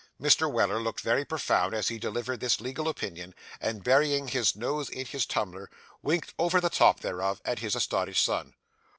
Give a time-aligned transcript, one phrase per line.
[0.19, 0.51] Mr.
[0.51, 5.05] Weller looked very profound as he delivered this legal opinion; and burying his nose in
[5.05, 5.69] his tumbler,
[6.01, 8.55] winked over the top thereof, at his astonished son.